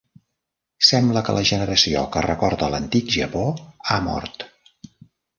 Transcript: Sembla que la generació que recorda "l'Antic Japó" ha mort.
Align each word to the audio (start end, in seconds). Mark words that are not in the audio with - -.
Sembla 0.85 1.21
que 1.25 1.35
la 1.39 1.43
generació 1.49 2.01
que 2.15 2.23
recorda 2.27 2.69
"l'Antic 2.75 3.11
Japó" 3.17 3.43
ha 3.89 3.99
mort. 4.07 4.47